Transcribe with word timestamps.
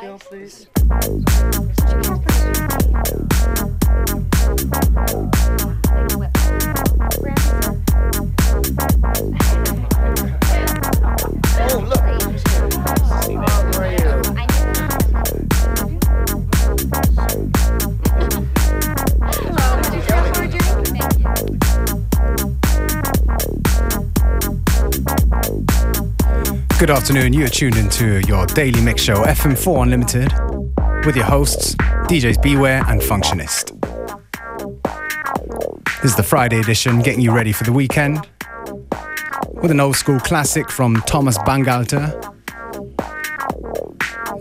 Bye. 0.00 0.16
Please. 0.18 0.66
Good 26.90 26.96
afternoon. 26.96 27.32
You 27.34 27.44
are 27.44 27.48
tuned 27.48 27.76
into 27.76 28.20
your 28.26 28.46
daily 28.46 28.80
mix 28.80 29.00
show, 29.00 29.22
FM4 29.22 29.82
Unlimited, 29.84 30.32
with 31.06 31.14
your 31.14 31.24
hosts, 31.24 31.76
DJs 32.08 32.42
Beware 32.42 32.82
and 32.88 33.00
Functionist. 33.00 33.80
This 36.02 36.10
is 36.10 36.16
the 36.16 36.24
Friday 36.24 36.58
edition, 36.58 36.98
getting 36.98 37.20
you 37.20 37.30
ready 37.30 37.52
for 37.52 37.62
the 37.62 37.72
weekend 37.72 38.28
with 39.62 39.70
an 39.70 39.78
old 39.78 39.94
school 39.94 40.18
classic 40.18 40.68
from 40.68 40.96
Thomas 41.06 41.38
Bangalter, 41.38 42.10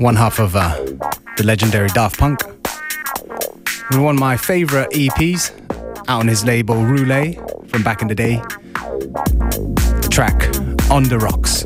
one 0.02 0.16
half 0.16 0.40
of 0.40 0.56
uh, 0.56 0.76
the 1.38 1.44
legendary 1.44 1.90
Daft 1.90 2.18
Punk. 2.18 2.44
With 3.92 4.00
one 4.00 4.16
of 4.16 4.20
my 4.20 4.38
favorite 4.38 4.90
EPs 4.90 5.52
out 6.10 6.22
on 6.22 6.28
his 6.28 6.44
label 6.44 6.84
Roulette 6.84 7.38
from 7.70 7.84
back 7.84 8.02
in 8.02 8.08
the 8.08 8.16
day, 8.16 8.38
the 8.74 10.08
track 10.10 10.42
On 10.90 11.04
the 11.04 11.20
Rocks. 11.20 11.59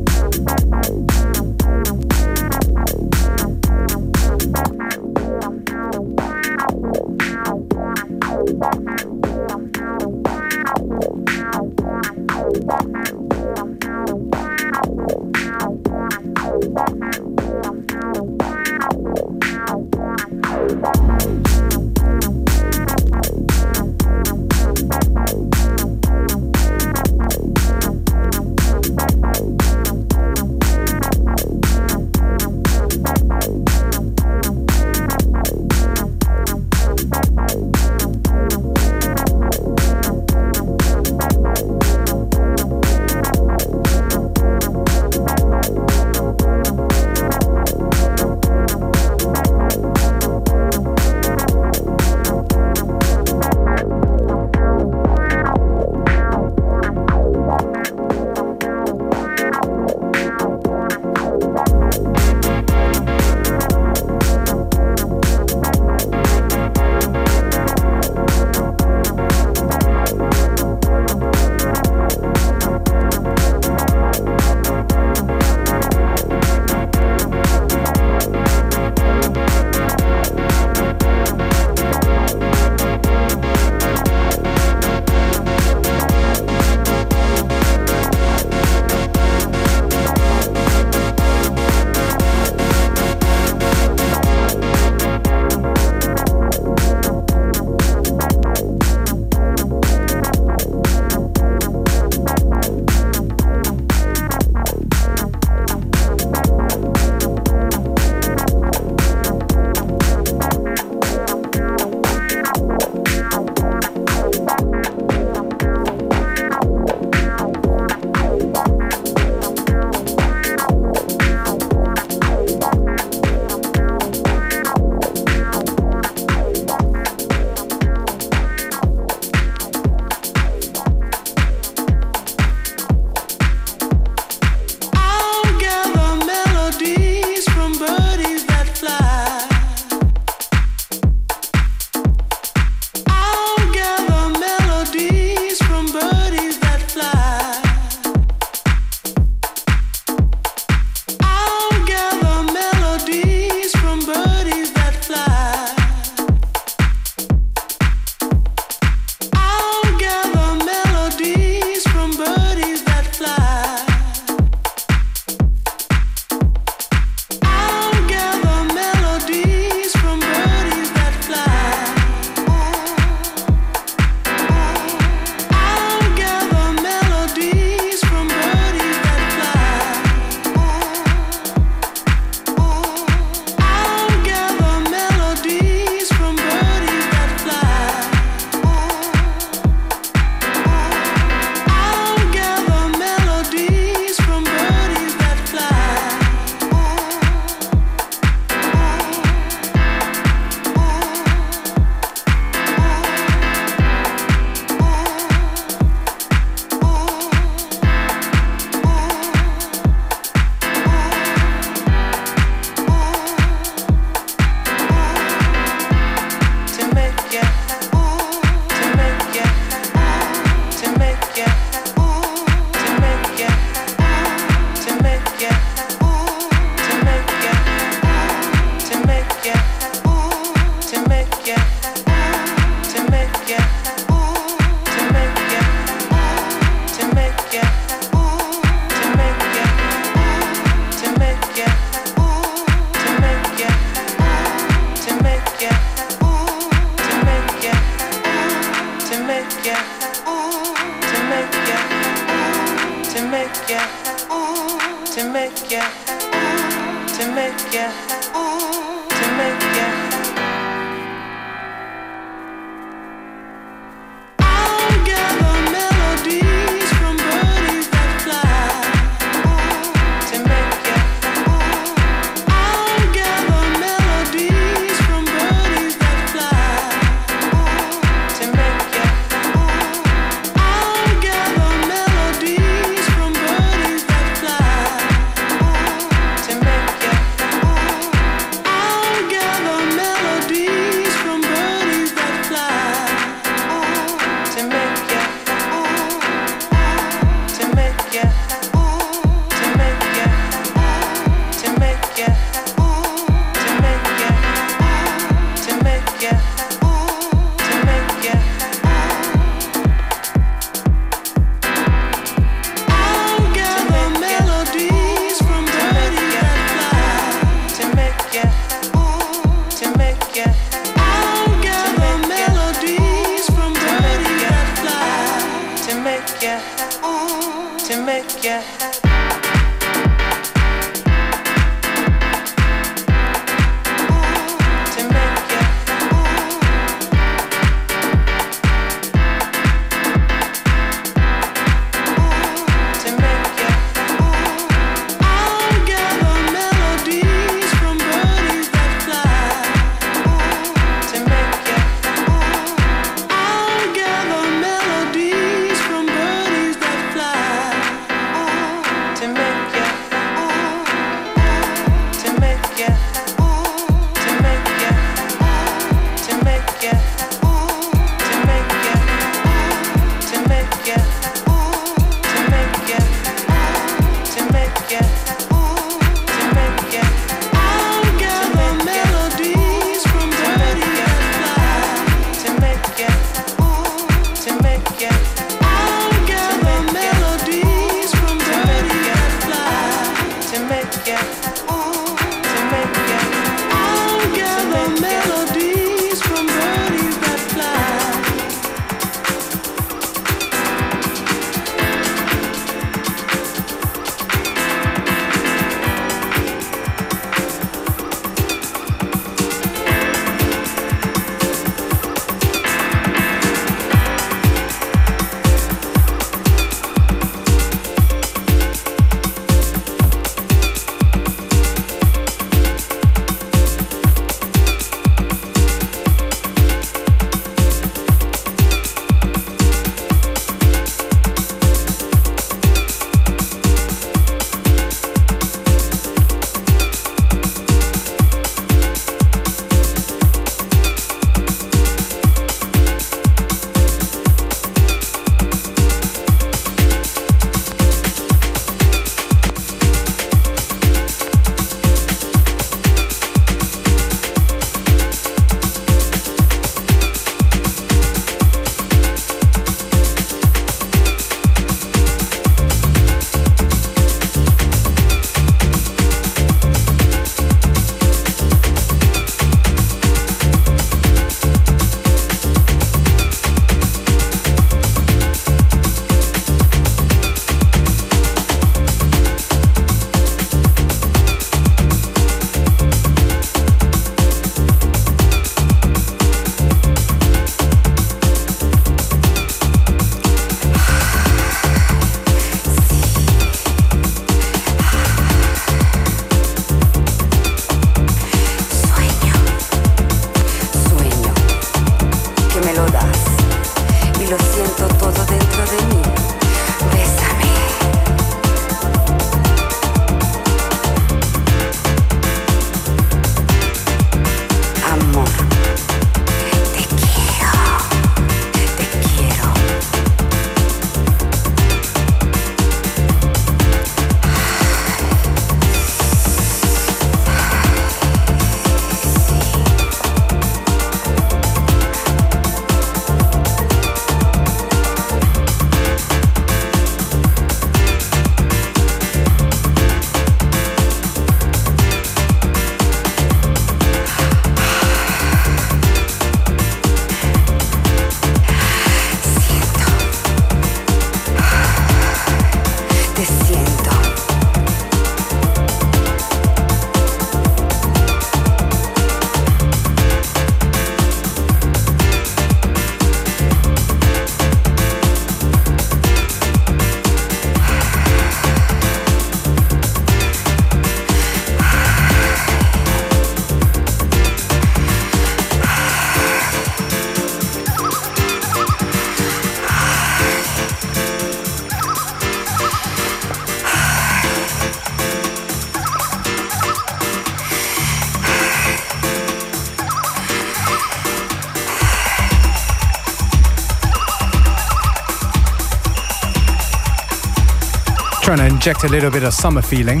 Inject 598.64 598.84
a 598.84 598.88
little 598.88 599.10
bit 599.10 599.24
of 599.24 599.34
summer 599.34 599.60
feeling. 599.60 600.00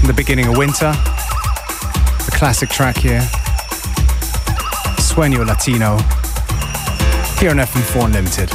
In 0.00 0.08
the 0.08 0.14
beginning 0.16 0.48
of 0.48 0.56
winter. 0.56 0.90
The 2.24 2.32
classic 2.32 2.70
track 2.70 2.96
here. 2.96 3.20
Sueño 4.98 5.46
Latino. 5.46 5.96
Here 7.38 7.50
on 7.50 7.58
FM4 7.58 8.06
Unlimited. 8.06 8.50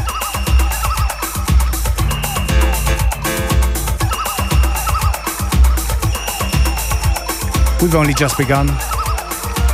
We've 7.82 7.96
only 7.96 8.14
just 8.14 8.38
begun. 8.38 8.68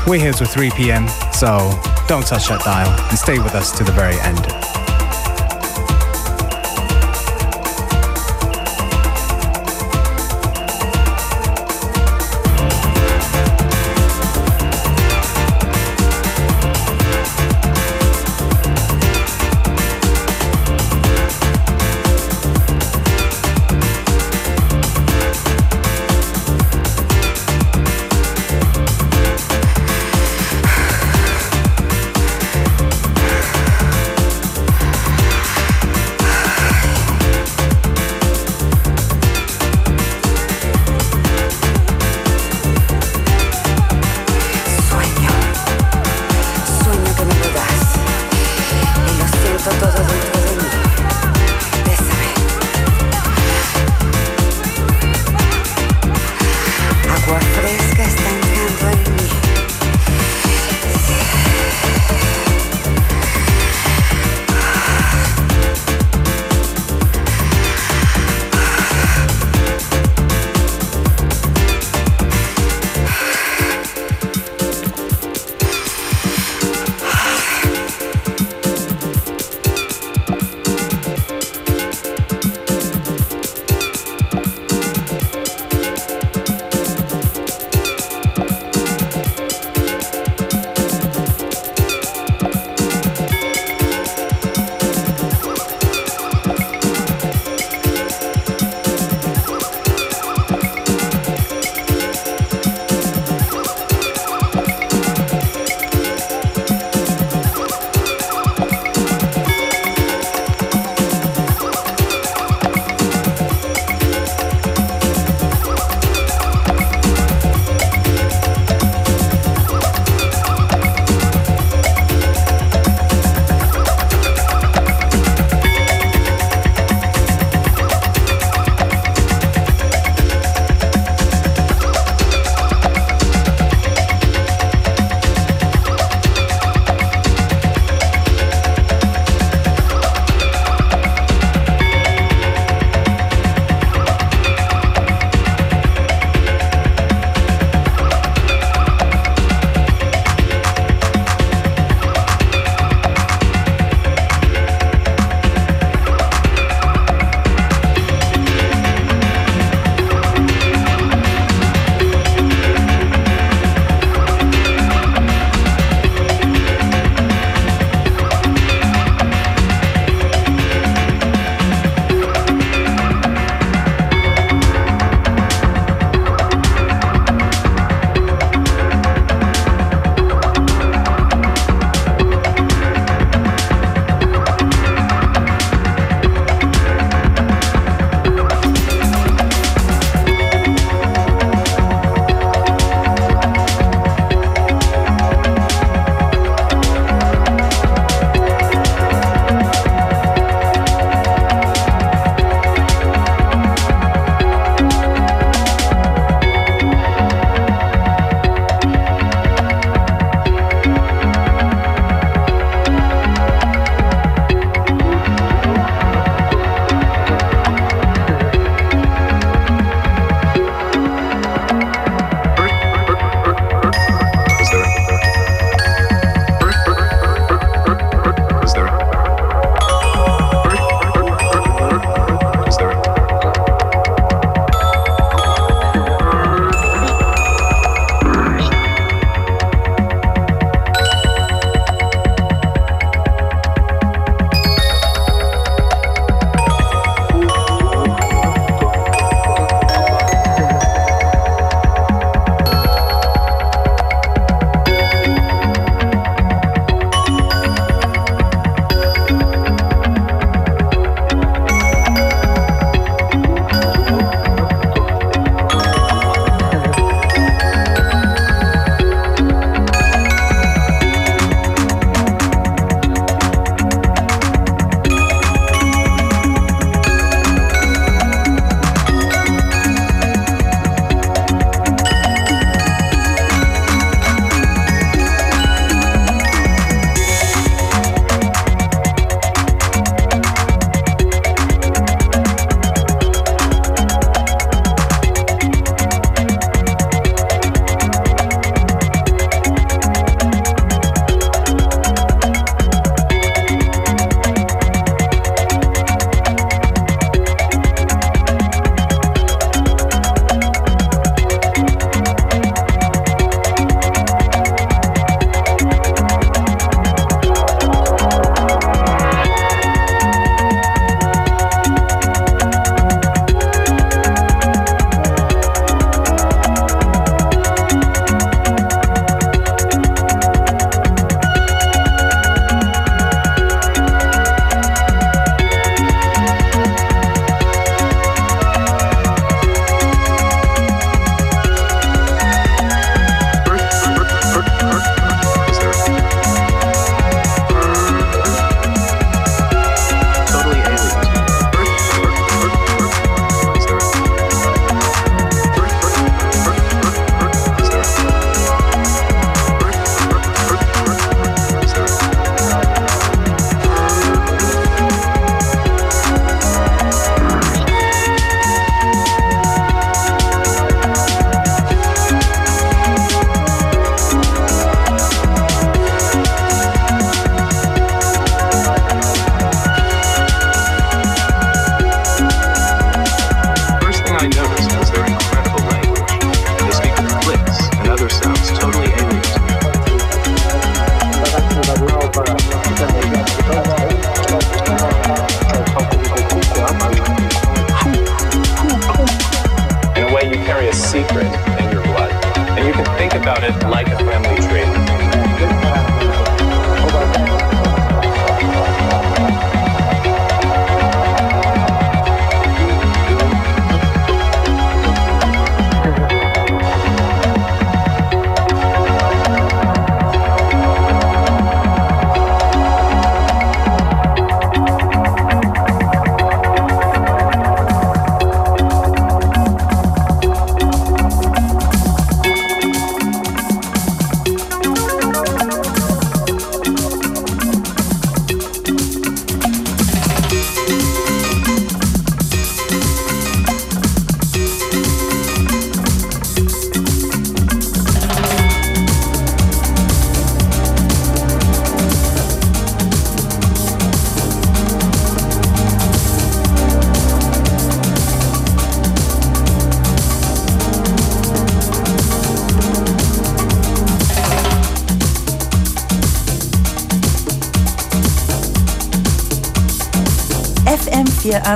We're 0.05 0.19
here 0.19 0.33
till 0.33 0.45
3 0.45 0.69
p.m., 0.77 1.07
so 1.33 1.57
don't 2.07 2.23
touch 2.23 2.49
that 2.49 2.61
dial 2.63 2.91
and 3.09 3.17
stay 3.17 3.39
with 3.39 3.55
us 3.55 3.75
to 3.79 3.83
the 3.83 3.93
very 3.93 4.19
end. 4.19 4.64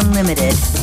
Unlimited. 0.01 0.78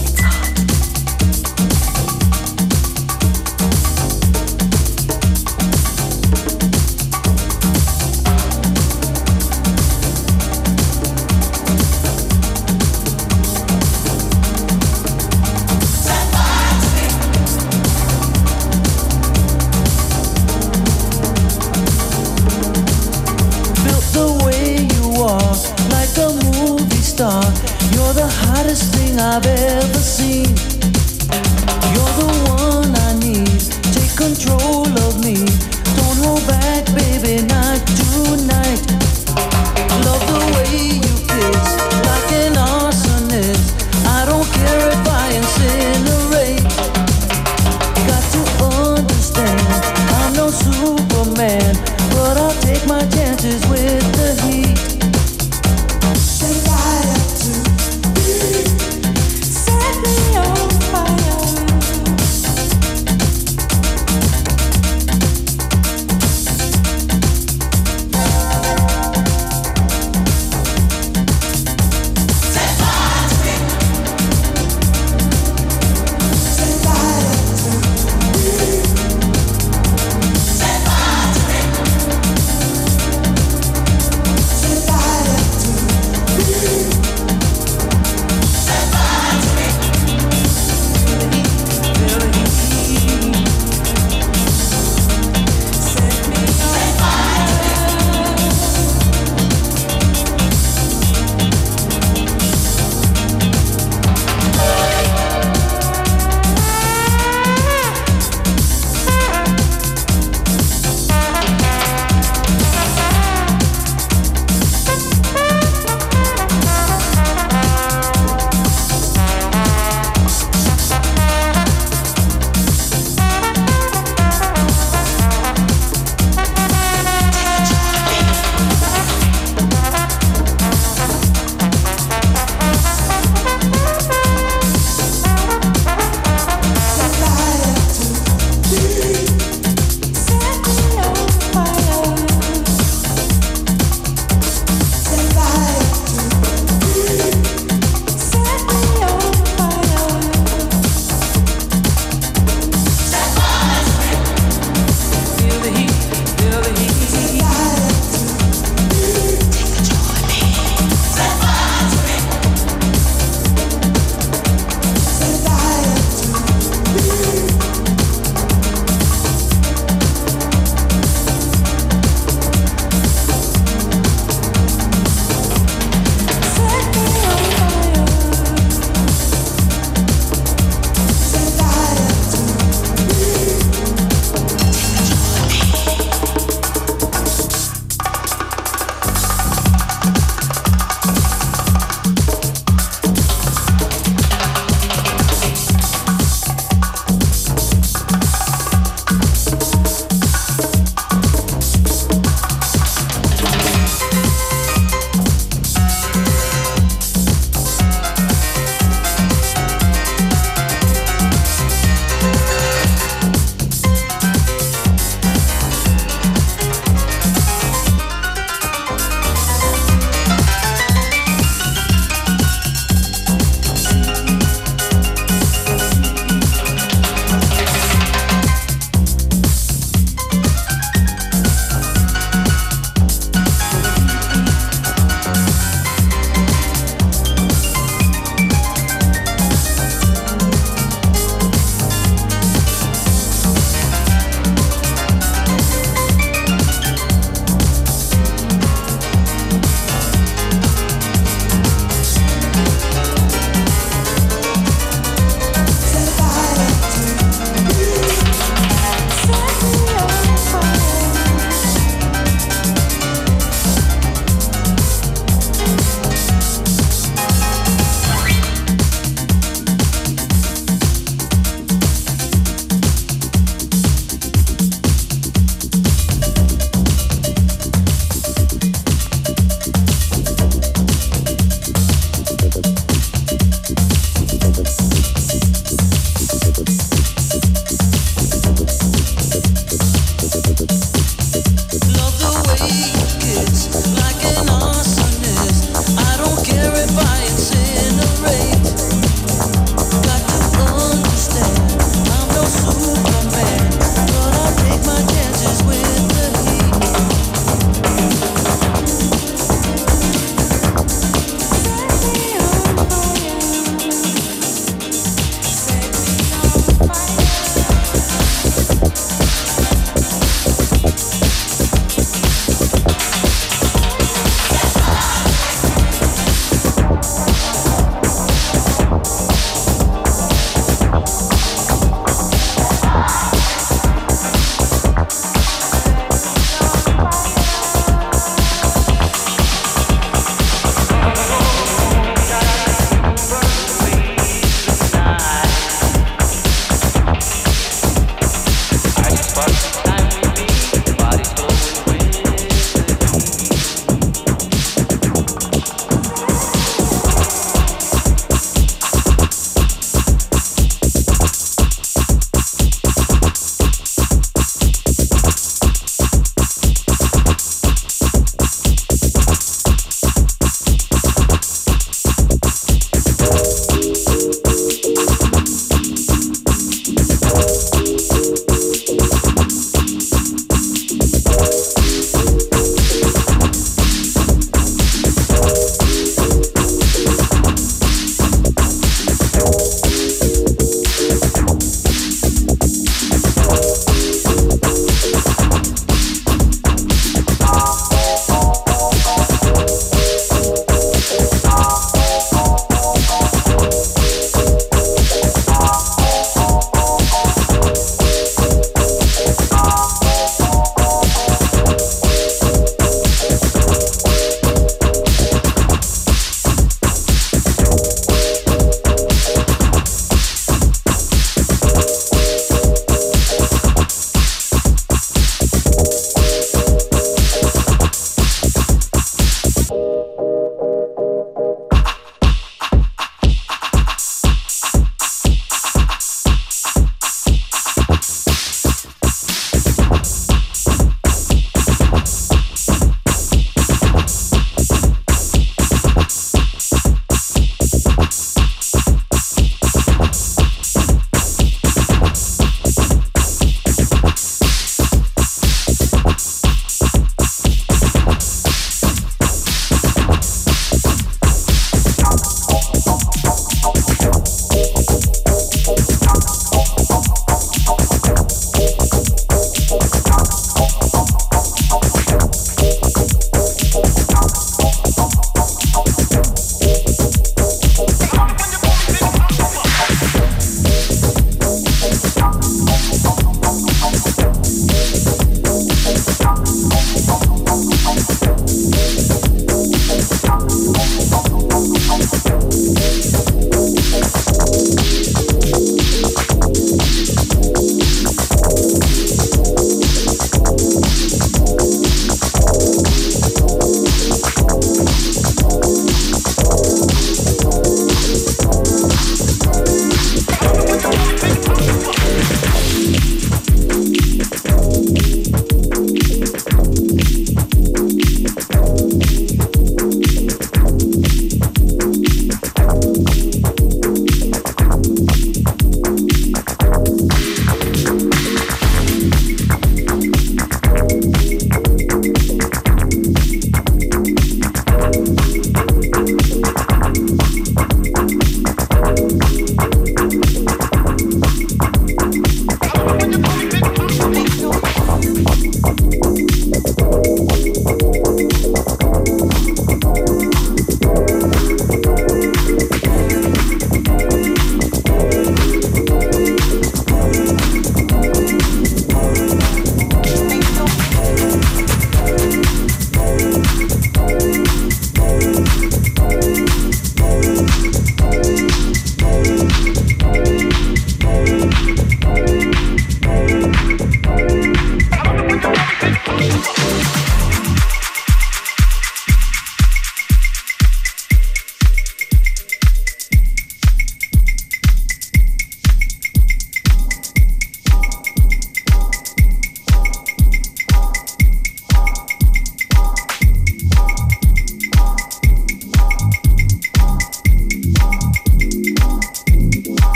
I've 29.37 29.66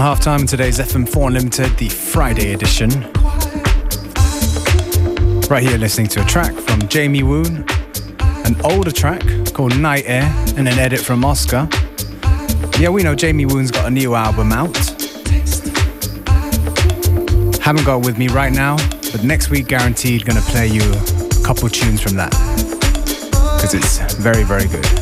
on 0.00 0.06
half 0.06 0.20
time 0.20 0.40
in 0.40 0.46
today's 0.46 0.78
FM4 0.78 1.26
Unlimited, 1.26 1.76
the 1.76 1.88
Friday 1.88 2.54
edition. 2.54 2.88
Right 5.50 5.62
here, 5.62 5.76
listening 5.76 6.06
to 6.08 6.22
a 6.22 6.24
track 6.24 6.54
from 6.54 6.88
Jamie 6.88 7.22
Woon, 7.22 7.64
an 8.46 8.56
older 8.64 8.92
track 8.92 9.22
called 9.52 9.76
Night 9.78 10.04
Air, 10.06 10.32
and 10.56 10.68
an 10.68 10.78
edit 10.78 11.00
from 11.00 11.24
Oscar. 11.24 11.68
Yeah, 12.78 12.88
we 12.88 13.02
know 13.02 13.14
Jamie 13.14 13.44
Woon's 13.44 13.70
got 13.70 13.86
a 13.86 13.90
new 13.90 14.14
album 14.14 14.52
out. 14.52 14.76
Haven't 17.60 17.84
got 17.84 18.00
it 18.00 18.06
with 18.06 18.16
me 18.16 18.28
right 18.28 18.52
now, 18.52 18.76
but 19.12 19.22
next 19.22 19.50
week, 19.50 19.66
guaranteed, 19.68 20.24
gonna 20.24 20.40
play 20.40 20.66
you 20.66 20.82
a 20.82 21.44
couple 21.44 21.68
tunes 21.68 22.00
from 22.00 22.16
that. 22.16 22.30
Because 23.56 23.74
it's 23.74 24.14
very, 24.14 24.44
very 24.44 24.66
good. 24.66 24.99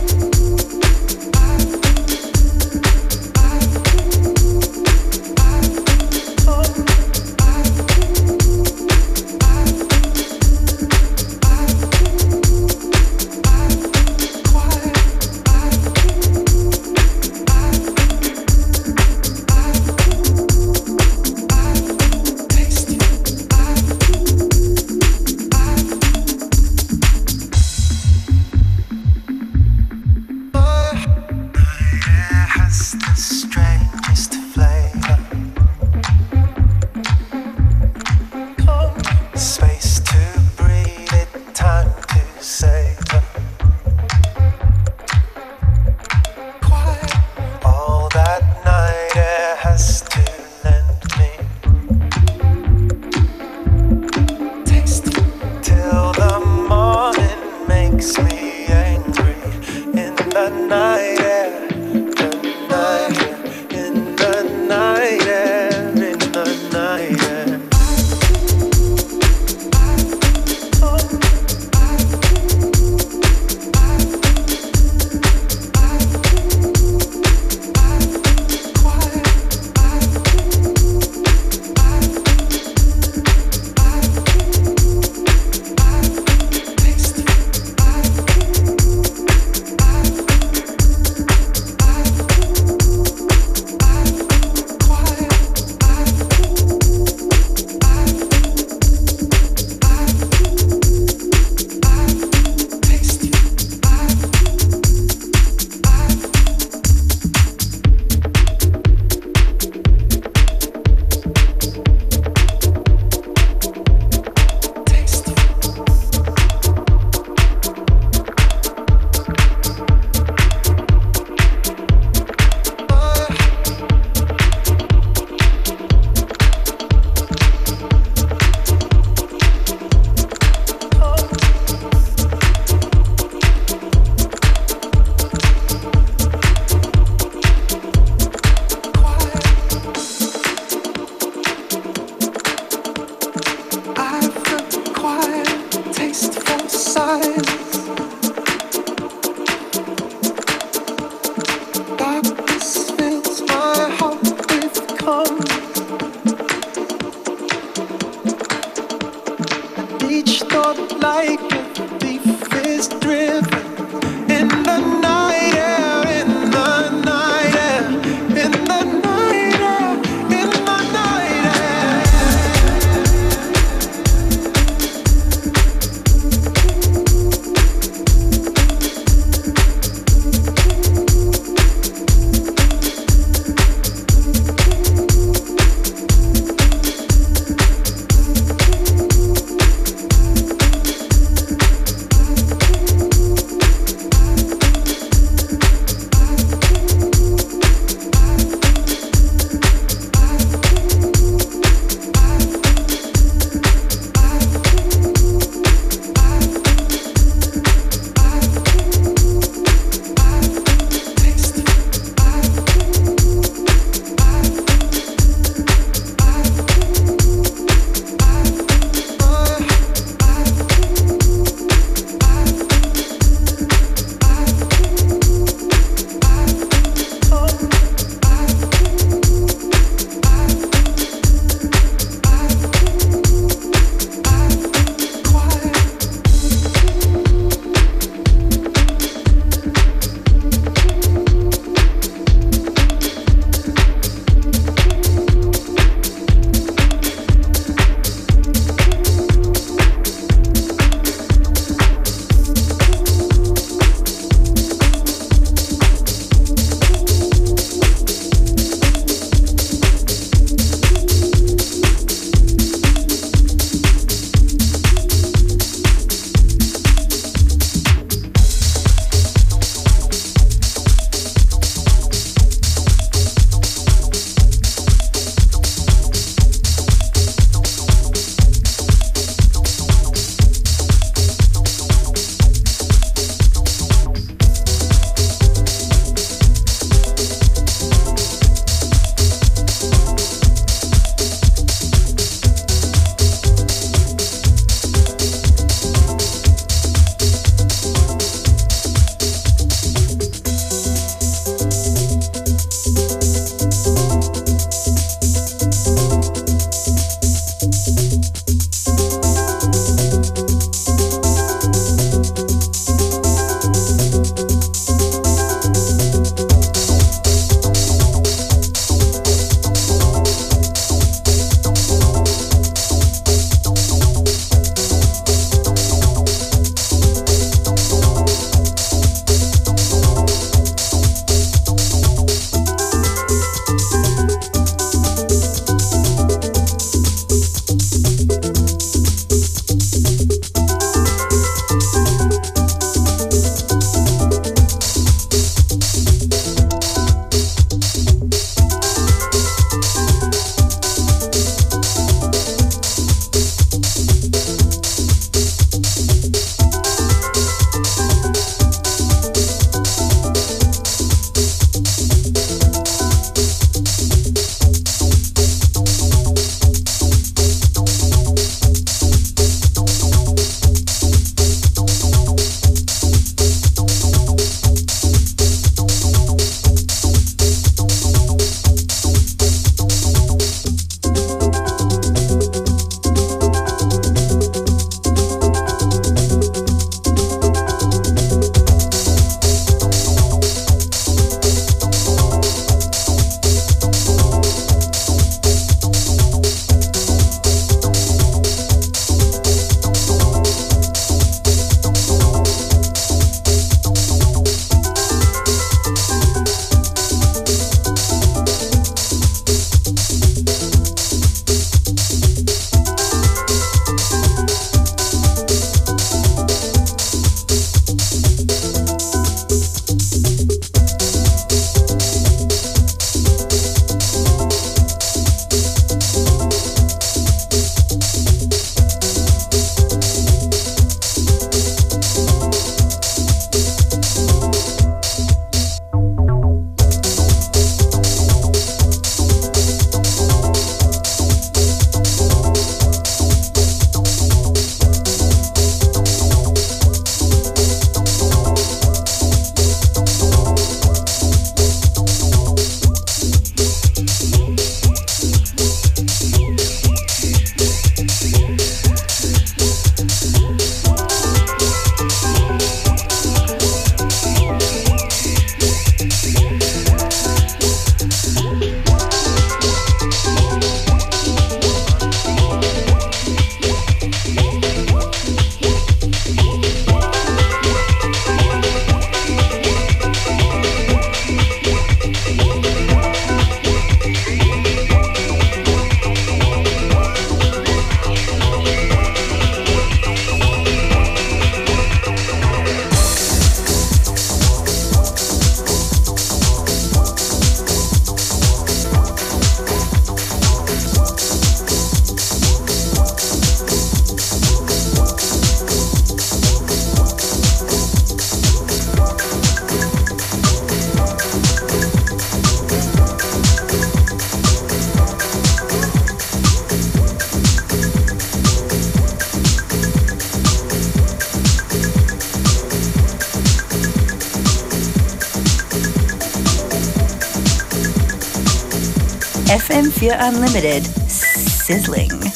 FM4 529.48 530.14
Unlimited. 530.20 530.84
Sizzling. 531.08 532.27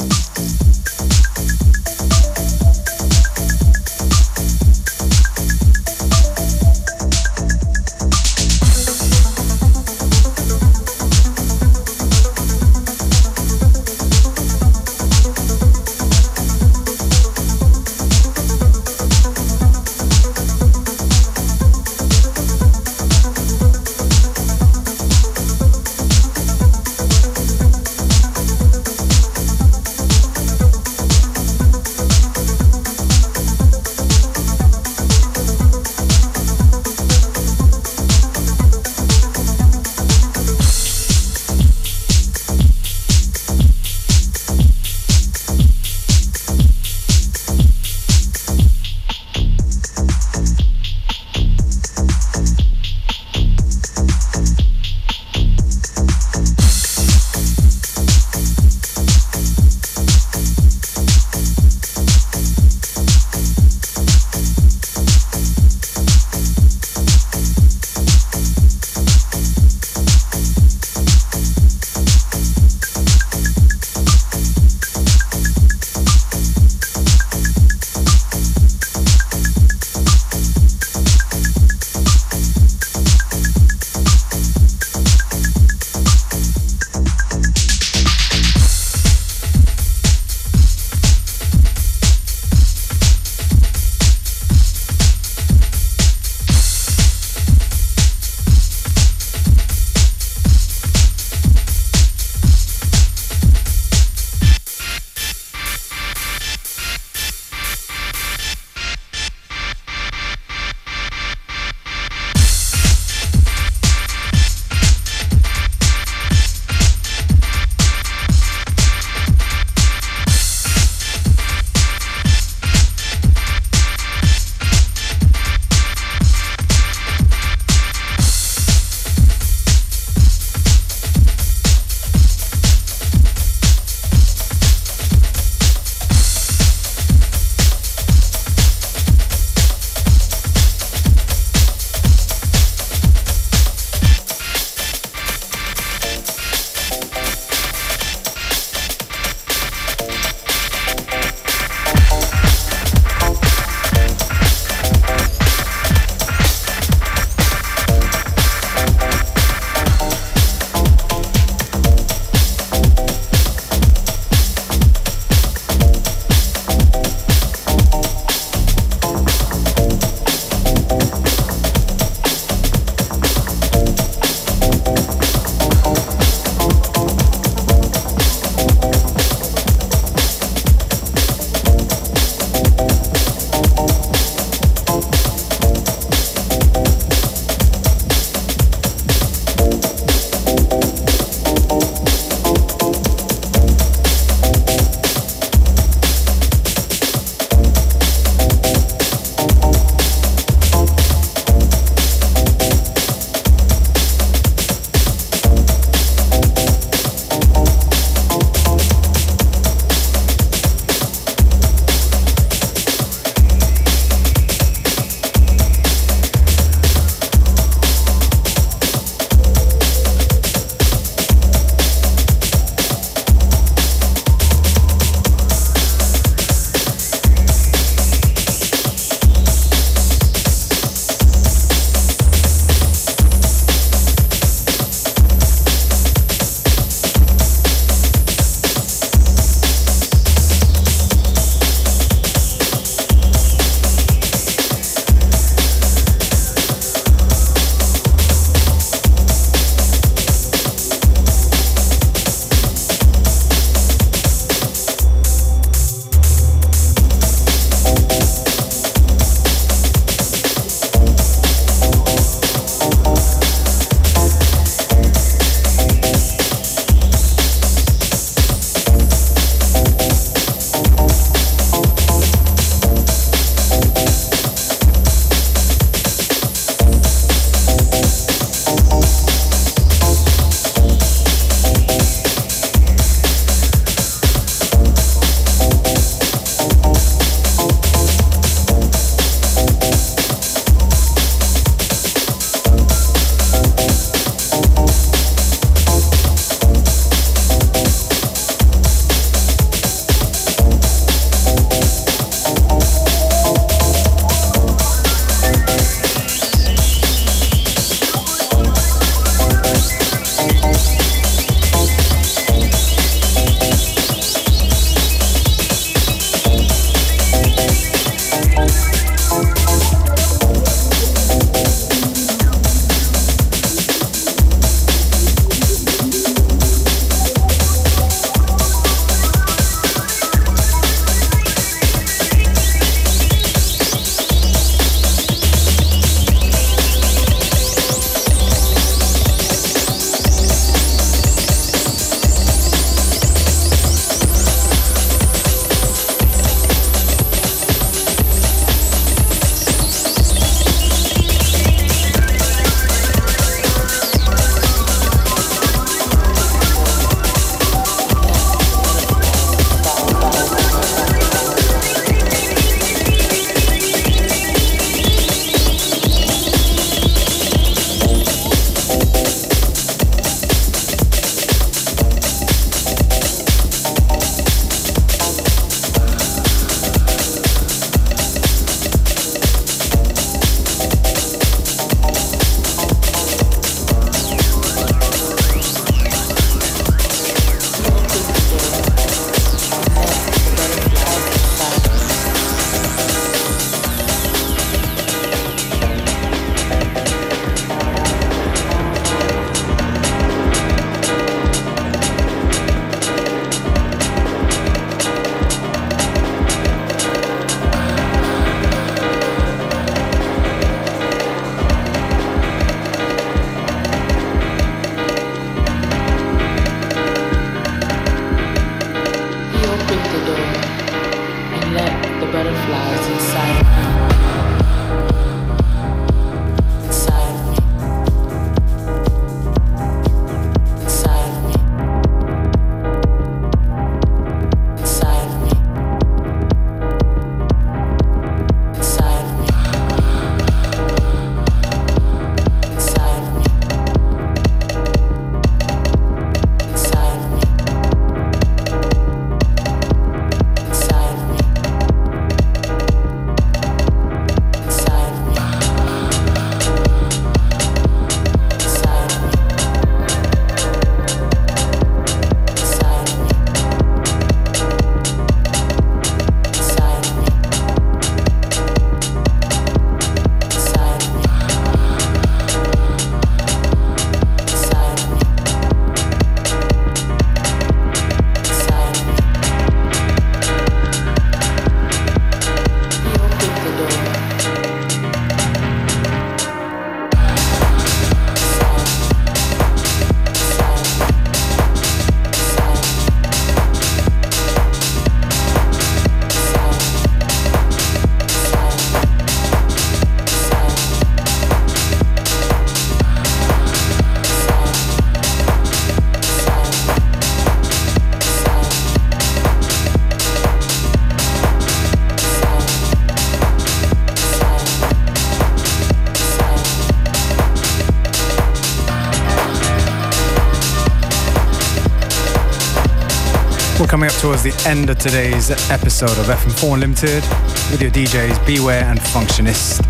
Towards 524.22 524.44
the 524.44 524.68
end 524.68 524.88
of 524.88 524.96
today's 525.00 525.50
episode 525.68 526.16
of 526.16 526.26
FM4 526.26 526.74
Unlimited 526.74 527.24
with 527.72 527.82
your 527.82 527.90
DJs 527.90 528.46
Beware 528.46 528.84
and 528.84 529.00
Functionist. 529.00 529.82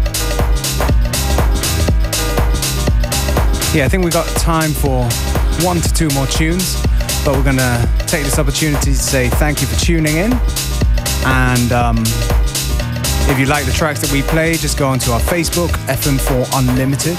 Yeah, 3.74 3.84
I 3.84 3.88
think 3.90 4.04
we've 4.04 4.12
got 4.14 4.26
time 4.38 4.70
for 4.70 5.04
one 5.62 5.82
to 5.82 5.92
two 5.92 6.08
more 6.14 6.26
tunes, 6.28 6.80
but 7.26 7.36
we're 7.36 7.44
gonna 7.44 7.86
take 8.06 8.24
this 8.24 8.38
opportunity 8.38 8.92
to 8.92 8.96
say 8.96 9.28
thank 9.28 9.60
you 9.60 9.66
for 9.66 9.78
tuning 9.78 10.16
in. 10.16 10.32
And 11.26 11.70
um, 11.70 11.98
if 13.28 13.38
you 13.38 13.44
like 13.44 13.66
the 13.66 13.72
tracks 13.72 14.00
that 14.00 14.10
we 14.12 14.22
play, 14.22 14.54
just 14.54 14.78
go 14.78 14.88
onto 14.88 15.10
our 15.10 15.20
Facebook, 15.20 15.72
FM4 15.92 16.48
Unlimited, 16.54 17.18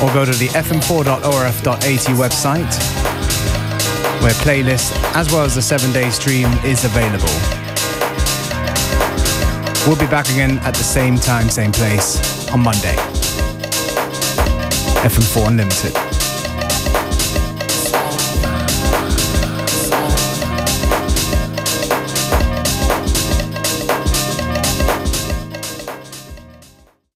or 0.00 0.14
go 0.14 0.24
to 0.24 0.38
the 0.38 0.46
fm4.orf.at 0.46 1.80
website 2.14 3.03
where 4.24 4.32
playlist 4.40 4.90
as 5.14 5.30
well 5.30 5.44
as 5.44 5.54
the 5.54 5.60
seven 5.60 5.92
day 5.92 6.08
stream 6.08 6.50
is 6.64 6.82
available. 6.86 7.28
We'll 9.86 10.00
be 10.00 10.10
back 10.10 10.30
again 10.30 10.56
at 10.60 10.72
the 10.72 10.82
same 10.82 11.16
time, 11.16 11.50
same 11.50 11.72
place 11.72 12.48
on 12.50 12.60
Monday. 12.60 12.96
FM4 15.04 15.48
Unlimited. 15.48 16.13